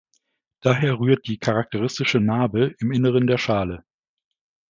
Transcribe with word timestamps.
Daher 0.61 0.99
rührt 0.99 1.27
die 1.27 1.37
charakteristische 1.37 2.19
Narbe 2.19 2.73
im 2.79 2.91
Inneren 2.91 3.27
der 3.27 3.37
Schale. 3.37 3.85